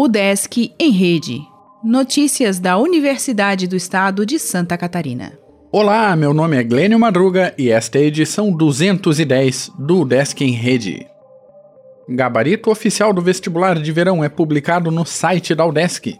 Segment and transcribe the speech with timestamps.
[0.00, 1.40] O Desk em Rede.
[1.82, 5.36] Notícias da Universidade do Estado de Santa Catarina.
[5.72, 10.52] Olá, meu nome é Glênio Madruga e esta é a edição 210 do Desk em
[10.52, 11.04] Rede.
[12.08, 16.16] Gabarito oficial do vestibular de verão é publicado no site da UDESC.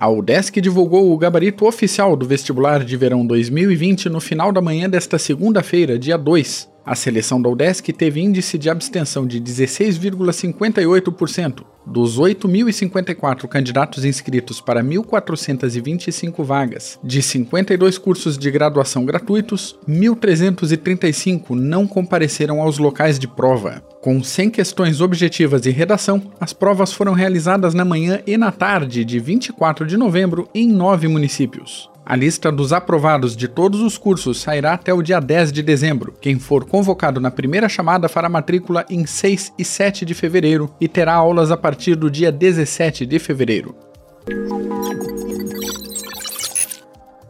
[0.00, 4.88] A UDESC divulgou o gabarito oficial do vestibular de verão 2020 no final da manhã
[4.88, 6.69] desta segunda-feira, dia 2.
[6.84, 11.64] A seleção da UDESC teve índice de abstenção de 16,58%.
[11.86, 21.86] Dos 8.054 candidatos inscritos para 1.425 vagas de 52 cursos de graduação gratuitos, 1.335 não
[21.86, 23.82] compareceram aos locais de prova.
[24.00, 29.04] Com 100 questões objetivas e redação, as provas foram realizadas na manhã e na tarde
[29.04, 31.89] de 24 de novembro em nove municípios.
[32.04, 36.14] A lista dos aprovados de todos os cursos sairá até o dia 10 de dezembro.
[36.20, 40.88] Quem for convocado na primeira chamada fará matrícula em 6 e 7 de fevereiro e
[40.88, 43.76] terá aulas a partir do dia 17 de fevereiro.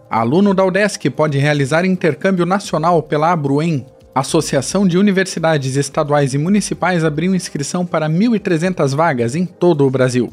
[0.08, 3.86] Aluno da UDESC pode realizar intercâmbio nacional pela Abruen.
[4.12, 9.90] A Associação de Universidades Estaduais e Municipais abriu inscrição para 1.300 vagas em todo o
[9.90, 10.32] Brasil.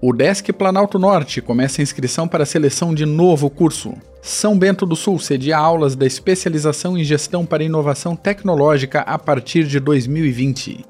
[0.00, 3.94] O Desk Planalto Norte começa a inscrição para a seleção de novo curso.
[4.22, 9.64] São Bento do Sul cedia aulas da especialização em gestão para inovação tecnológica a partir
[9.64, 10.84] de 2020.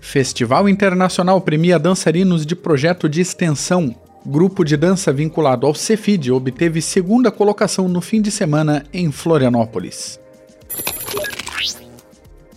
[0.00, 3.94] Festival Internacional premia dançarinos de projeto de extensão.
[4.24, 10.18] Grupo de dança vinculado ao Cefid obteve segunda colocação no fim de semana em Florianópolis.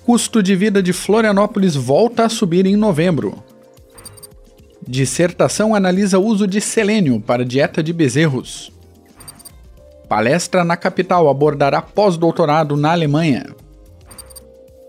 [0.05, 3.48] Custo de vida de Florianópolis volta a subir em novembro.
[4.91, 8.71] Dissertação analisa uso de selênio para dieta de bezerros.
[10.07, 13.55] Palestra na capital abordará pós-doutorado na Alemanha.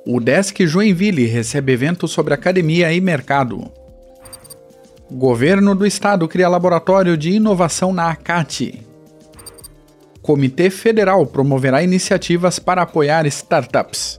[0.06, 3.70] O Desk Joinville recebe evento sobre academia e mercado.
[5.12, 8.82] Governo do Estado cria laboratório de inovação na ACAT.
[10.22, 14.18] Comitê Federal promoverá iniciativas para apoiar startups.